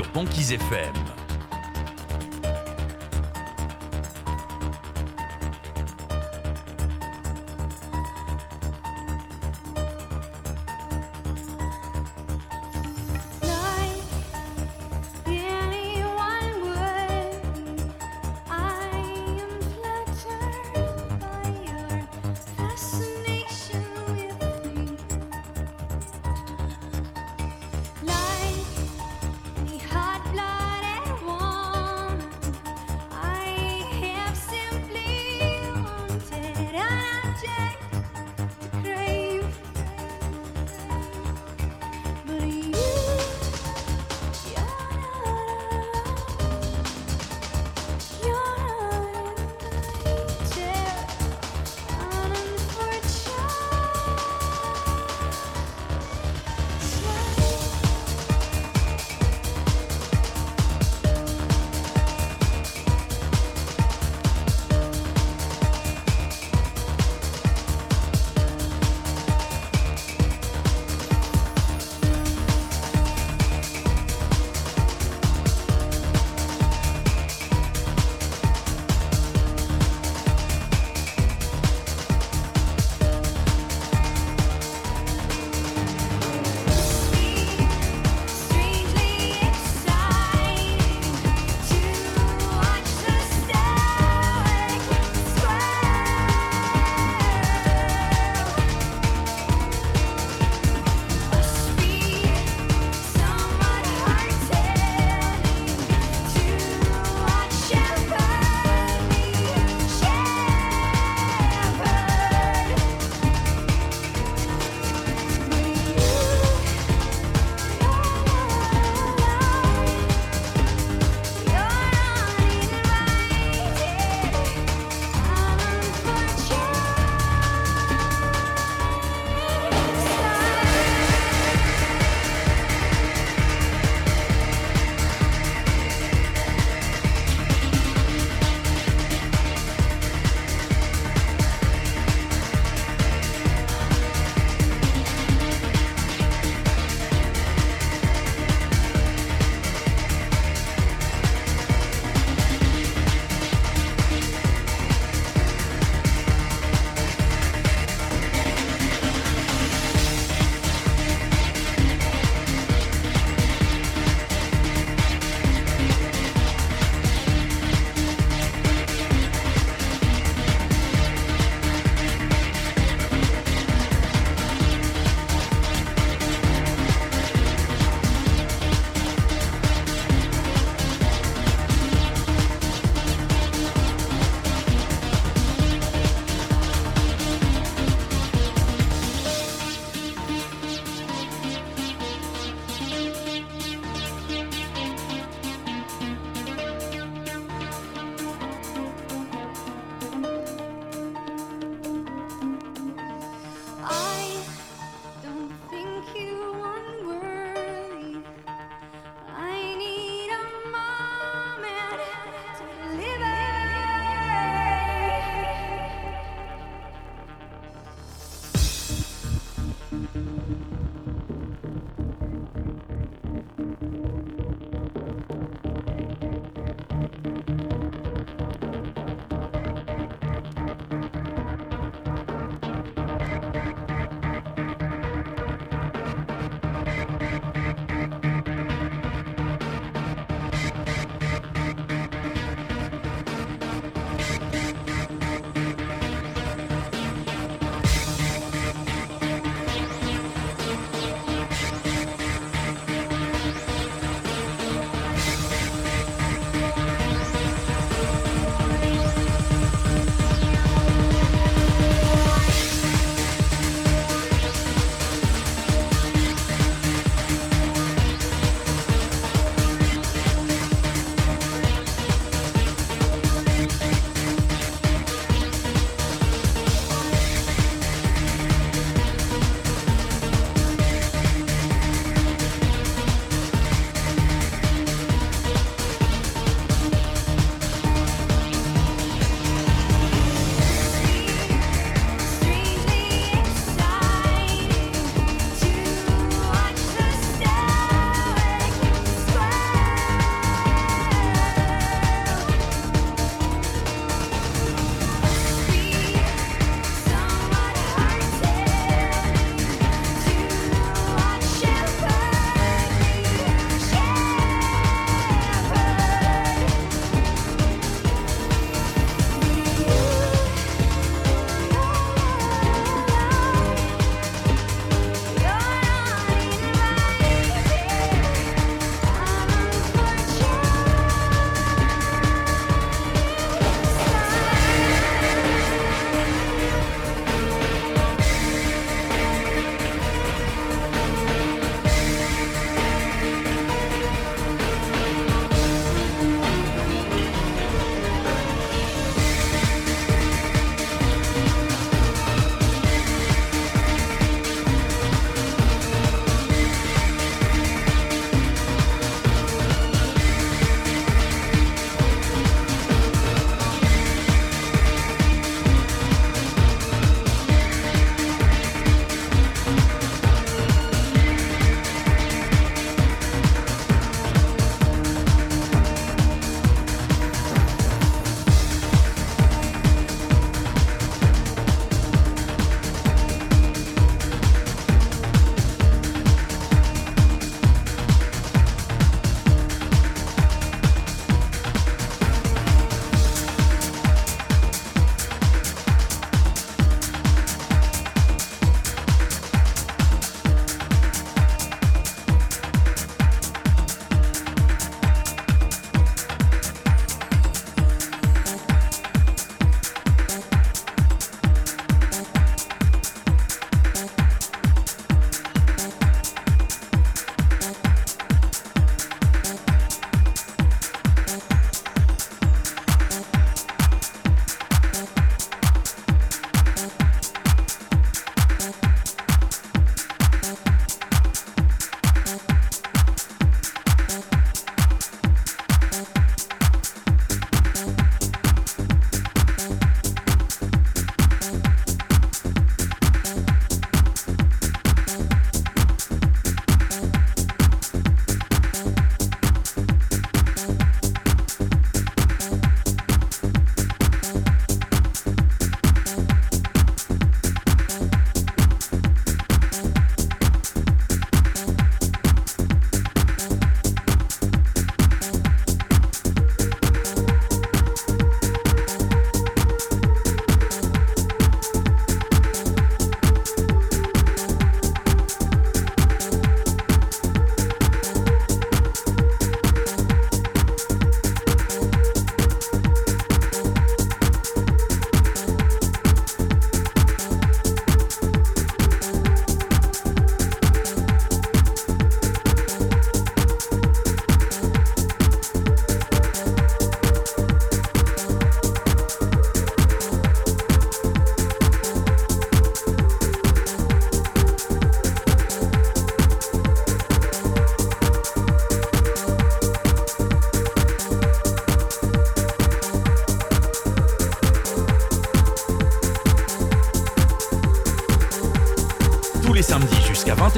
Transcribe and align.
Sur 0.00 0.06
Banquise 0.14 0.52
FM. 0.52 0.99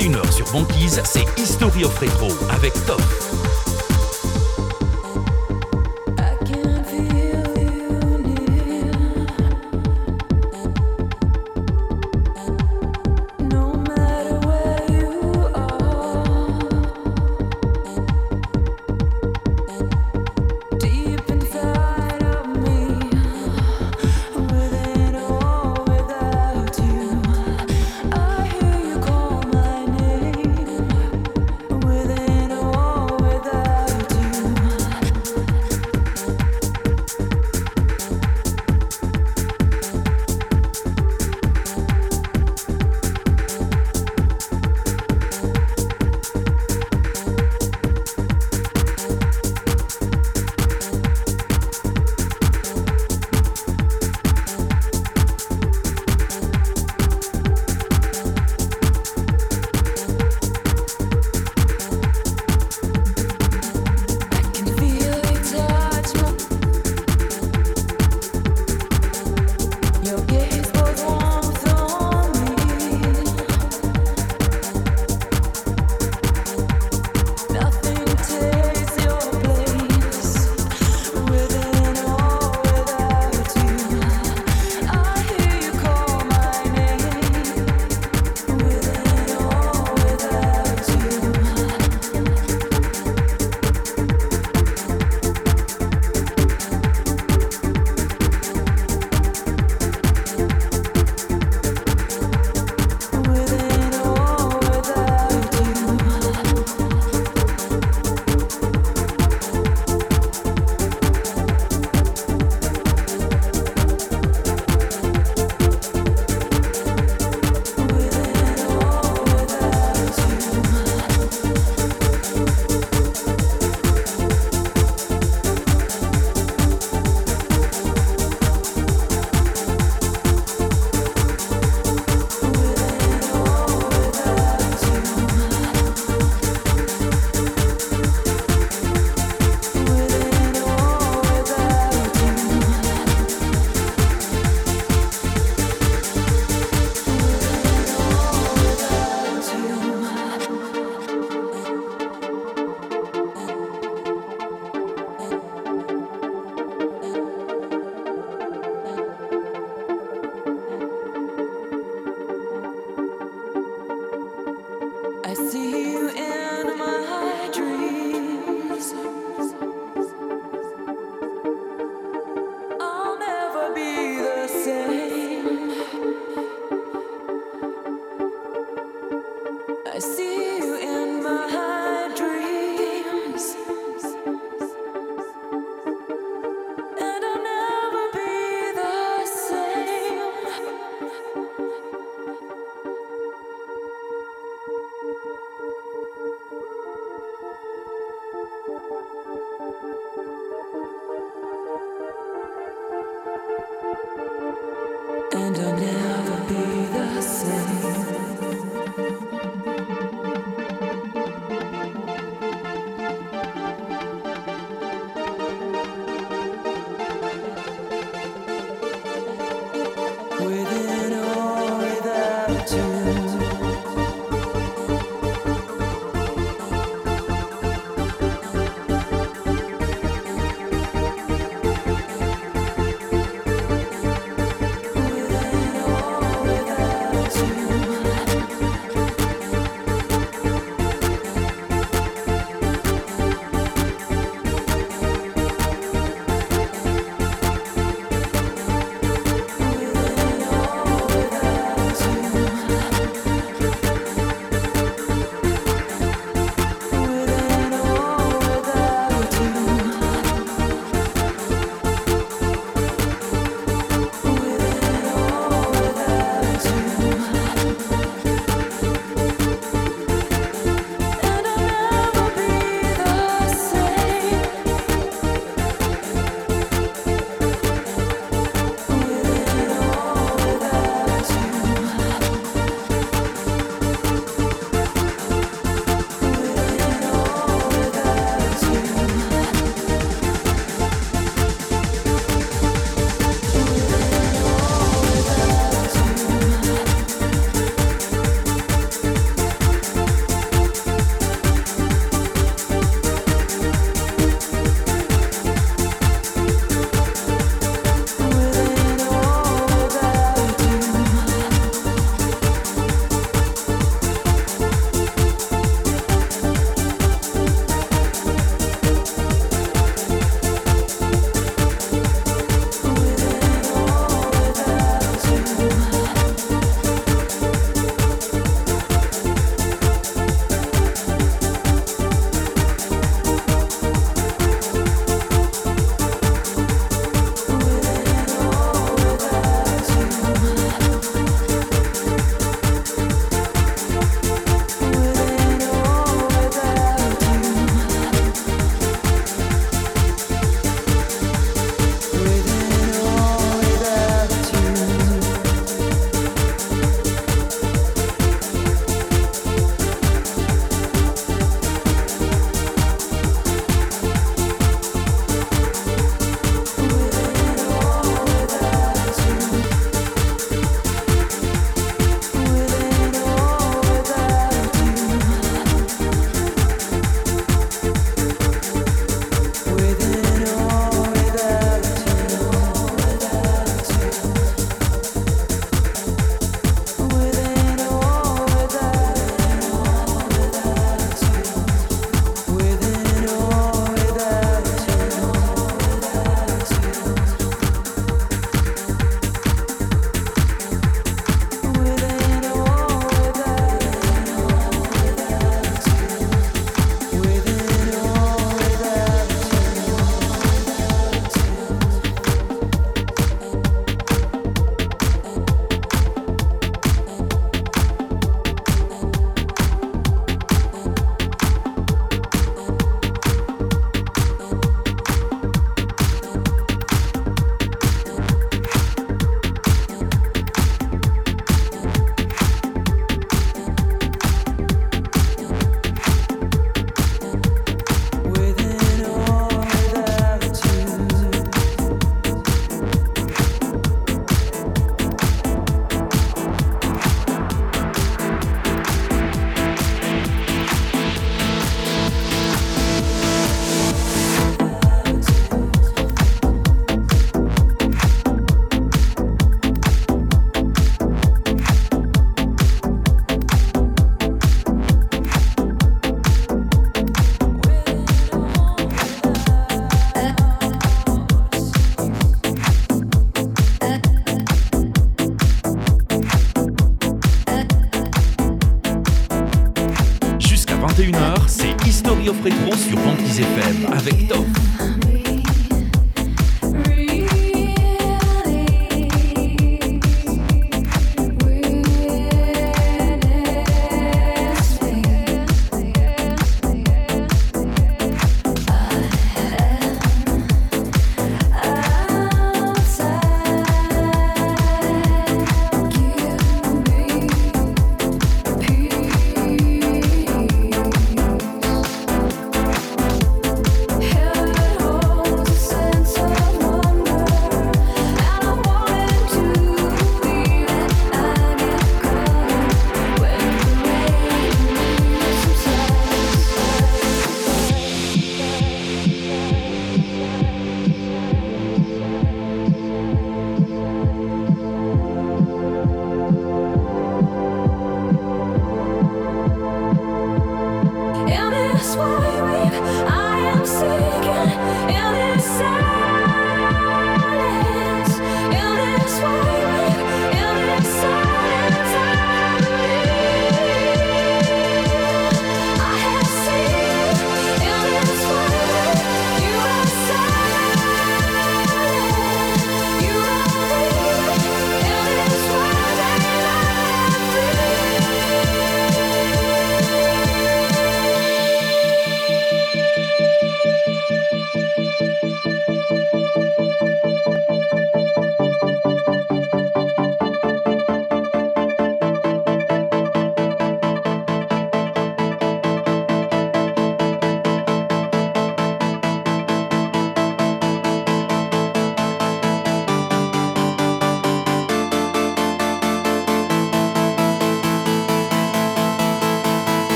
21h 0.00 0.32
sur 0.32 0.46
Banquise, 0.50 1.02
c'est 1.04 1.26
History 1.38 1.84
of 1.84 1.98
Retro 1.98 2.28
avec 2.50 2.72
Toff. 2.86 3.39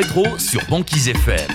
Retro 0.00 0.38
sur 0.38 0.64
Banquise 0.70 1.08
FM. 1.08 1.46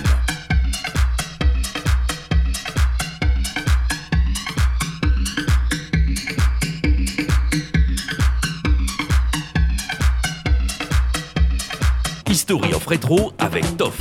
History 12.29 12.75
of 12.75 12.86
Retro 12.86 13.34
avec 13.39 13.77
Toff. 13.77 13.97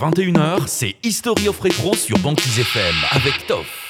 21h, 0.00 0.66
c'est 0.66 0.96
History 1.02 1.46
of 1.48 1.60
Retro 1.60 1.94
sur 1.94 2.18
Banquise 2.20 2.58
FM 2.58 2.94
avec 3.12 3.46
Toff. 3.46 3.89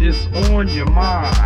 It's 0.00 0.26
on 0.48 0.66
your 0.68 0.88
mind. 0.92 1.36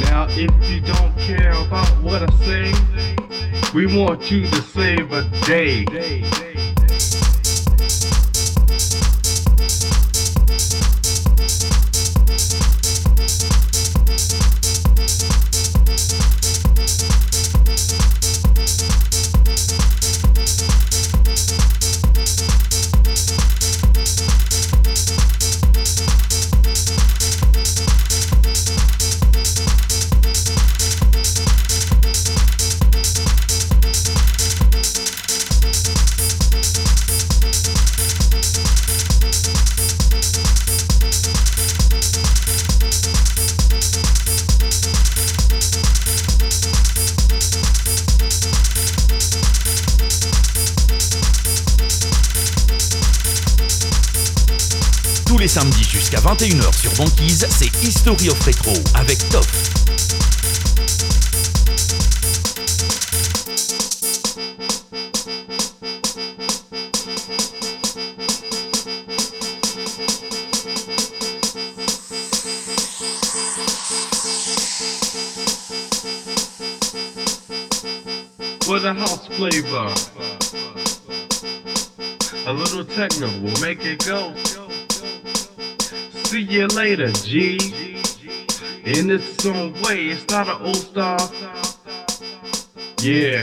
Now, 0.00 0.26
if 0.30 0.50
you 0.68 0.80
don't 0.80 1.16
care 1.18 1.52
about 1.52 1.88
what 2.02 2.28
I 2.28 2.30
say, 2.44 2.72
we 3.72 3.86
want 3.96 4.32
you 4.32 4.48
to 4.48 4.62
save 4.62 5.12
a 5.12 5.22
day. 5.46 5.84
Jusqu'à 56.14 56.28
21h 56.28 56.80
sur 56.80 56.92
Banquise, 56.94 57.46
c'est 57.50 57.66
History 57.82 58.28
of 58.28 58.40
Retro 58.44 58.72
avec 58.94 59.18
Toff. 59.30 59.46
For 78.64 78.80
the 78.80 78.94
house 78.94 79.26
flavor. 79.36 79.92
A 82.46 82.52
little 82.52 82.84
techno 82.84 83.26
will 83.40 83.60
make 83.60 83.84
it 83.84 84.04
go. 84.04 84.32
See 86.34 86.40
you 86.40 86.66
later, 86.66 87.12
G. 87.12 87.58
In 88.84 89.08
its 89.08 89.46
own 89.46 89.72
way, 89.82 90.08
it's 90.08 90.26
not 90.30 90.48
an 90.48 90.66
old 90.66 90.74
star. 90.74 91.16
Yeah. 93.00 93.40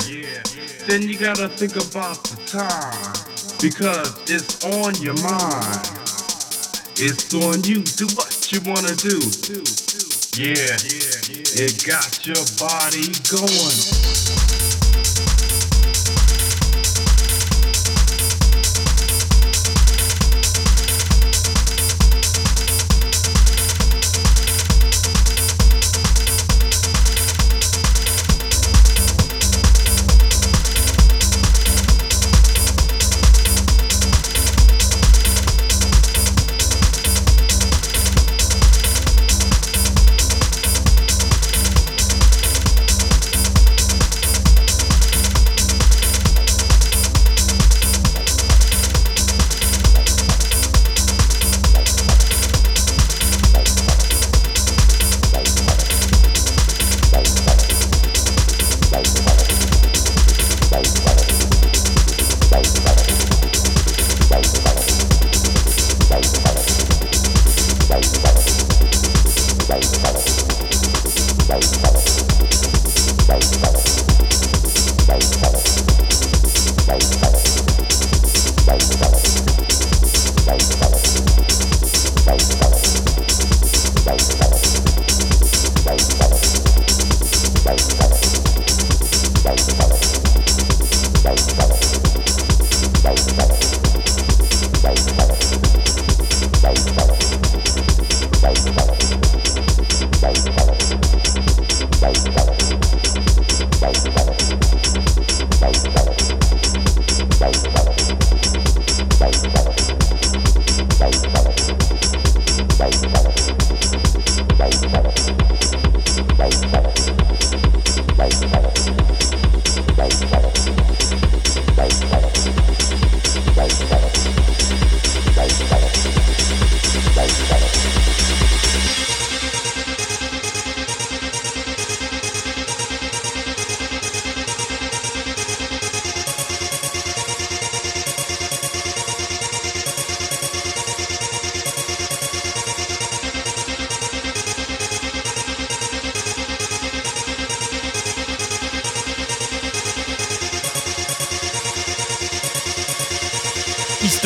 Then 0.88 1.04
you 1.04 1.18
gotta 1.18 1.48
think 1.48 1.78
about 1.78 2.22
the 2.26 2.36
time. 2.52 3.14
Because 3.62 4.30
it's 4.30 4.66
on 4.66 5.02
your 5.02 5.16
mind. 5.24 5.88
It's 6.98 7.34
on 7.34 7.64
you. 7.64 7.82
Do 7.96 8.08
what 8.18 8.52
you 8.52 8.60
wanna 8.66 8.94
do. 8.98 9.24
Yeah. 10.36 10.76
It 11.64 11.86
got 11.88 12.28
your 12.28 12.44
body 12.60 13.08
going. 13.32 14.01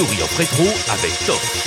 Rétro 0.03 0.65
avec 0.89 1.17
Top. 1.25 1.64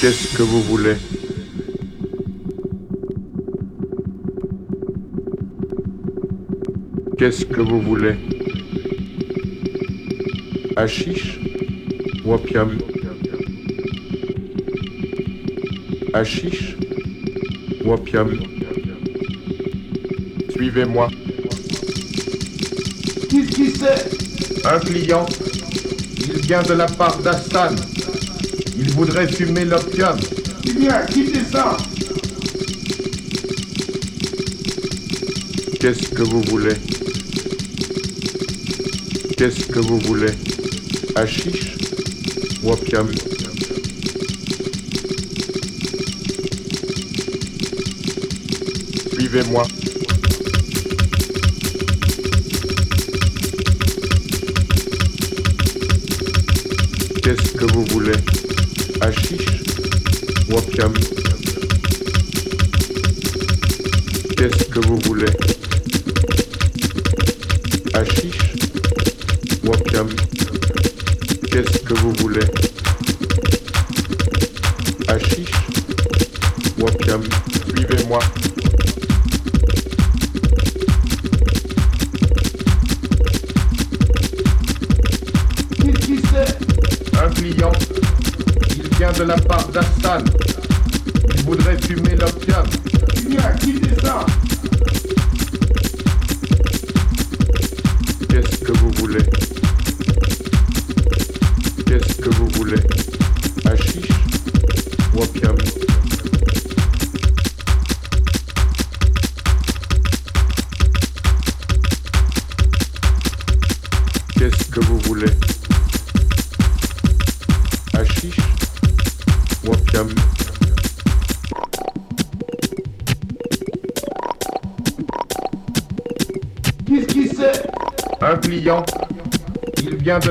Qu'est-ce 0.00 0.36
que 0.36 0.42
vous 0.42 0.62
voulez? 0.62 0.96
Qu'est-ce 7.18 7.44
que 7.44 7.60
vous 7.60 7.80
voulez? 7.80 8.14
Hachiche 10.76 11.40
ou 12.24 12.32
opium 12.32 12.78
opium? 17.92 18.38
Suivez-moi. 20.50 21.08
C'est 23.82 24.64
Un 24.66 24.78
client. 24.78 25.26
Il 26.18 26.40
vient 26.42 26.62
de 26.62 26.74
la 26.74 26.86
part 26.86 27.18
d'Astan. 27.18 27.74
Il 28.78 28.90
voudrait 28.92 29.26
fumer 29.26 29.64
l'opium. 29.64 30.16
Eh 30.68 30.72
bien, 30.72 31.04
quittez 31.06 31.40
ça 31.50 31.76
Qu'est-ce 35.80 36.08
que 36.10 36.22
vous 36.22 36.42
voulez? 36.42 36.76
Qu'est-ce 39.36 39.64
que 39.66 39.80
vous 39.80 39.98
voulez? 39.98 40.32
Hachiche 41.16 41.76
ou 42.62 42.70
opium? 42.70 43.08
Suivez-moi. 49.12 49.64
Qu'est-ce 57.34 57.52
que 57.52 57.64
vous 57.72 57.84
voulez. 57.86 58.12
Hachiche 59.00 59.46
opium 60.52 60.92
Qu'est-ce 64.36 64.64
que 64.64 64.80
vous 64.80 64.98
voulez. 64.98 65.32
Hachiche 67.94 68.52
opium 69.66 70.08
Qu'est-ce 71.50 71.78
que 71.78 71.94
vous 71.94 72.12
voulez. 72.18 72.44
Hachiche 75.08 75.52
ou 76.78 76.86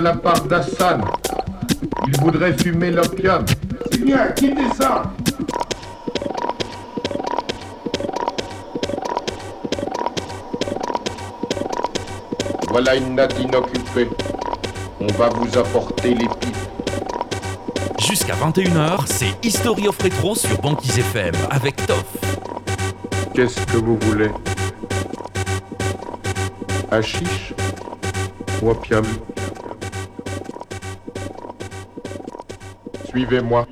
la 0.02 0.16
part 0.16 0.41
d'Hassan. 0.45 1.02
Il 2.08 2.20
voudrait 2.20 2.54
fumer 2.54 2.91
l'opium. 2.91 3.45
Eh 3.93 3.97
bien, 3.97 4.28
quittez 4.36 4.70
ça 4.78 5.04
Voilà 12.70 12.95
une 12.95 13.16
natte 13.16 13.38
inoccupée. 13.39 14.10
On 14.99 15.08
va 15.14 15.30
vous 15.30 15.58
apporter 15.58 16.16
les 16.16 16.28
pipes. 16.28 16.56
Jusqu'à 17.99 18.34
21h, 18.34 19.06
c'est 19.06 19.34
History 19.43 19.88
of 19.88 20.02
Retro 20.02 20.36
sur 20.36 20.58
Banquise 20.62 20.97
FM 20.99 21.34
avec 21.49 21.76
Toff. 21.86 22.06
Qu'est-ce 23.34 23.60
que 23.68 23.78
vous 23.78 23.97
voulez? 24.02 24.32
Hachiche 26.89 27.54
ou 28.62 28.70
opium? 28.72 29.06
Suivez-moi. 33.12 33.68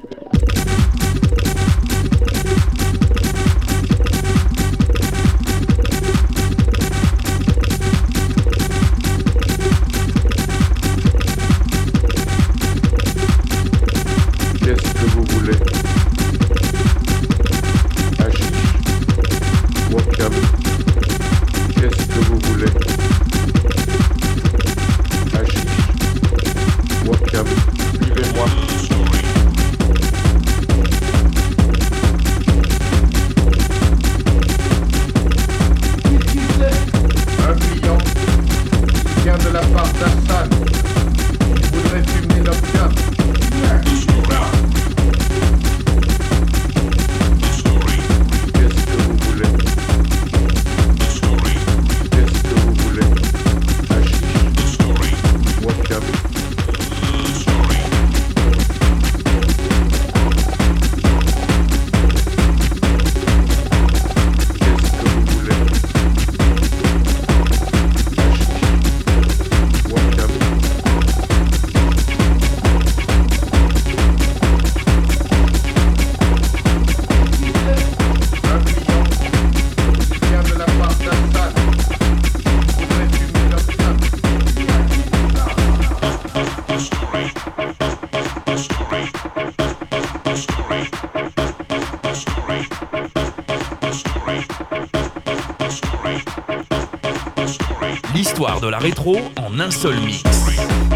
Un 99.62 99.72
seul 99.72 99.99
mix. 100.01 100.89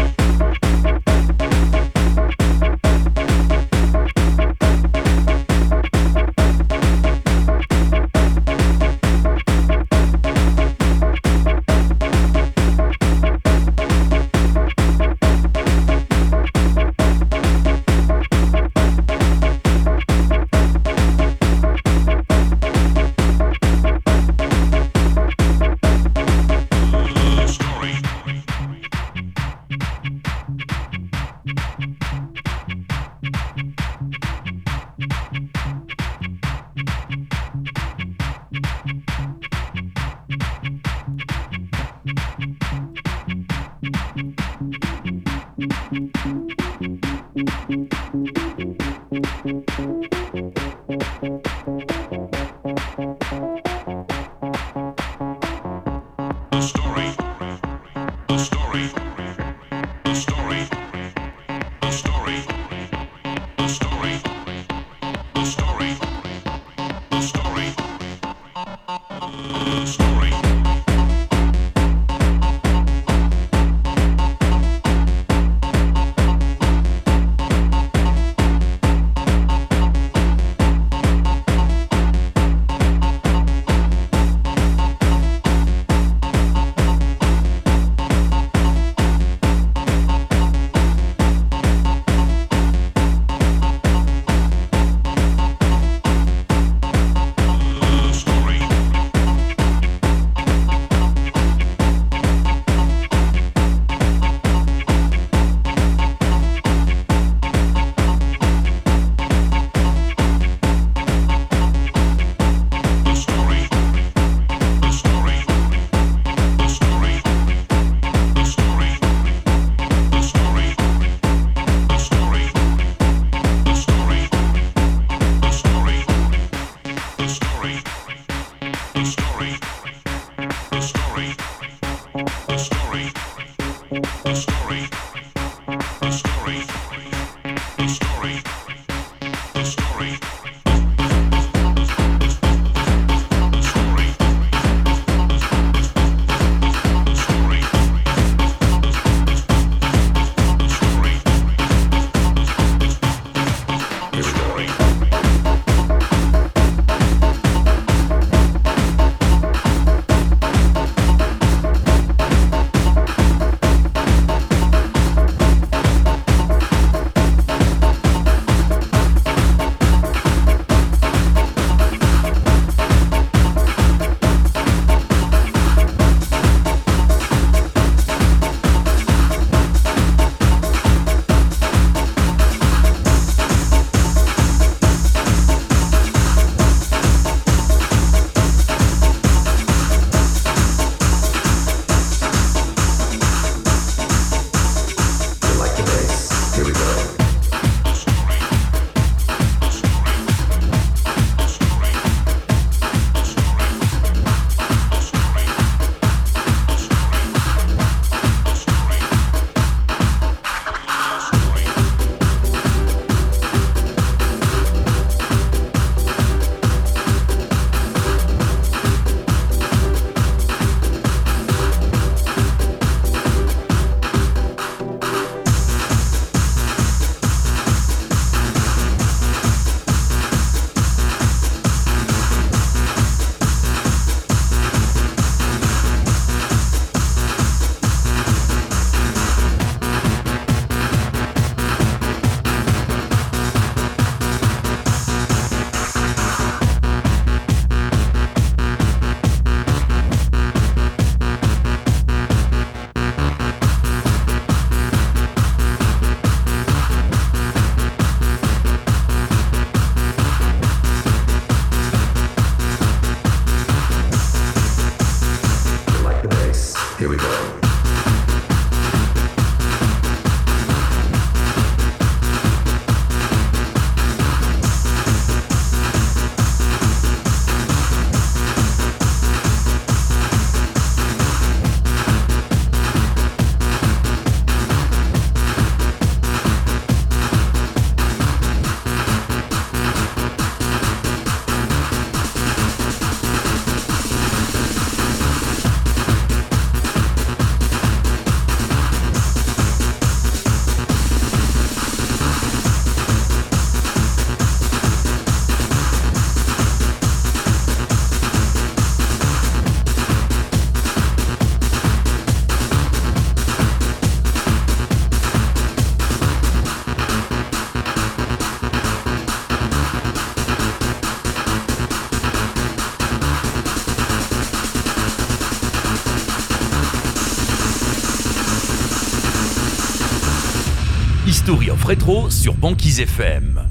Retro 331.84 332.30
sur 332.30 332.54
Banquise 332.54 333.00
FM. 333.00 333.63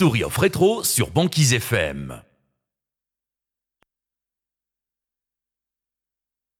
History 0.00 0.24
of 0.24 0.34
Retro 0.38 0.82
sur 0.82 1.10
Banquise 1.10 1.52
FM. 1.52 2.22